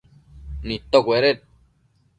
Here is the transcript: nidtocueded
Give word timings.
nidtocueded 0.67 1.37